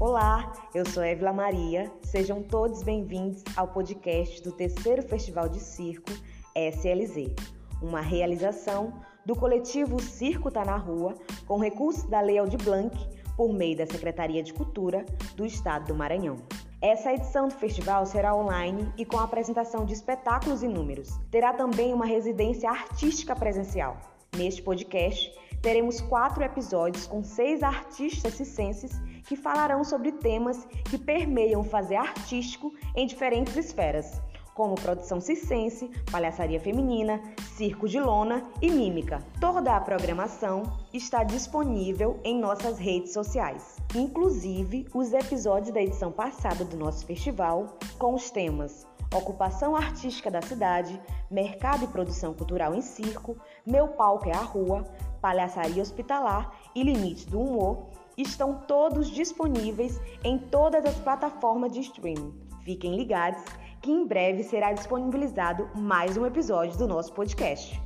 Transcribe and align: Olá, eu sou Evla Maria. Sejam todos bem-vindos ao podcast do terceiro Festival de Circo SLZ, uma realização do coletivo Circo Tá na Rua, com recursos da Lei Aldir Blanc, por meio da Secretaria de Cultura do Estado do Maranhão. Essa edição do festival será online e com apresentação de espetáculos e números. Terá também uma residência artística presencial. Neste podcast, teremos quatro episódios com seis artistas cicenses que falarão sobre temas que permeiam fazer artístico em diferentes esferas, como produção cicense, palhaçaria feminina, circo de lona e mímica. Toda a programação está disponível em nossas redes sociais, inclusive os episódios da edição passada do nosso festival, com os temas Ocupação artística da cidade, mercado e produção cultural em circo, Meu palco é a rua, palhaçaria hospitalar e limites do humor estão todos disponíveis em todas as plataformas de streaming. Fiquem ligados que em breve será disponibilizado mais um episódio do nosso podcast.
Olá, 0.00 0.52
eu 0.72 0.86
sou 0.86 1.02
Evla 1.02 1.32
Maria. 1.32 1.90
Sejam 2.04 2.40
todos 2.40 2.84
bem-vindos 2.84 3.42
ao 3.56 3.66
podcast 3.66 4.40
do 4.44 4.52
terceiro 4.52 5.02
Festival 5.02 5.48
de 5.48 5.58
Circo 5.58 6.12
SLZ, 6.54 7.34
uma 7.82 8.00
realização 8.00 8.92
do 9.26 9.34
coletivo 9.34 10.00
Circo 10.00 10.52
Tá 10.52 10.64
na 10.64 10.76
Rua, 10.76 11.16
com 11.48 11.58
recursos 11.58 12.04
da 12.04 12.20
Lei 12.20 12.38
Aldir 12.38 12.62
Blanc, 12.62 12.96
por 13.36 13.52
meio 13.52 13.76
da 13.76 13.86
Secretaria 13.86 14.40
de 14.40 14.54
Cultura 14.54 15.04
do 15.34 15.44
Estado 15.44 15.88
do 15.88 15.96
Maranhão. 15.96 16.36
Essa 16.80 17.12
edição 17.12 17.48
do 17.48 17.54
festival 17.54 18.06
será 18.06 18.36
online 18.36 18.92
e 18.96 19.04
com 19.04 19.18
apresentação 19.18 19.84
de 19.84 19.94
espetáculos 19.94 20.62
e 20.62 20.68
números. 20.68 21.08
Terá 21.28 21.52
também 21.52 21.92
uma 21.92 22.06
residência 22.06 22.70
artística 22.70 23.34
presencial. 23.34 23.96
Neste 24.36 24.62
podcast, 24.62 25.32
teremos 25.62 26.00
quatro 26.00 26.42
episódios 26.42 27.06
com 27.06 27.22
seis 27.22 27.62
artistas 27.62 28.34
cicenses 28.34 28.92
que 29.26 29.36
falarão 29.36 29.84
sobre 29.84 30.12
temas 30.12 30.66
que 30.90 30.98
permeiam 30.98 31.62
fazer 31.62 31.96
artístico 31.96 32.72
em 32.96 33.06
diferentes 33.06 33.56
esferas, 33.56 34.20
como 34.54 34.74
produção 34.74 35.20
cicense, 35.20 35.88
palhaçaria 36.10 36.58
feminina, 36.58 37.22
circo 37.56 37.88
de 37.88 38.00
lona 38.00 38.42
e 38.60 38.70
mímica. 38.70 39.22
Toda 39.40 39.76
a 39.76 39.80
programação 39.80 40.64
está 40.92 41.22
disponível 41.22 42.18
em 42.24 42.38
nossas 42.38 42.78
redes 42.78 43.12
sociais, 43.12 43.76
inclusive 43.94 44.88
os 44.92 45.12
episódios 45.12 45.72
da 45.72 45.80
edição 45.80 46.10
passada 46.10 46.64
do 46.64 46.76
nosso 46.76 47.06
festival, 47.06 47.78
com 47.98 48.14
os 48.14 48.30
temas 48.30 48.86
Ocupação 49.14 49.74
artística 49.74 50.30
da 50.30 50.42
cidade, 50.42 51.00
mercado 51.30 51.82
e 51.82 51.86
produção 51.86 52.34
cultural 52.34 52.74
em 52.74 52.82
circo, 52.82 53.38
Meu 53.66 53.88
palco 53.88 54.28
é 54.28 54.34
a 54.34 54.42
rua, 54.42 54.84
palhaçaria 55.20 55.82
hospitalar 55.82 56.52
e 56.74 56.82
limites 56.82 57.24
do 57.24 57.40
humor 57.40 57.86
estão 58.16 58.54
todos 58.66 59.10
disponíveis 59.10 60.00
em 60.24 60.38
todas 60.38 60.84
as 60.84 60.96
plataformas 60.96 61.72
de 61.72 61.80
streaming. 61.80 62.34
Fiquem 62.64 62.96
ligados 62.96 63.42
que 63.80 63.90
em 63.90 64.06
breve 64.06 64.42
será 64.42 64.72
disponibilizado 64.72 65.70
mais 65.76 66.16
um 66.16 66.26
episódio 66.26 66.76
do 66.76 66.88
nosso 66.88 67.12
podcast. 67.12 67.80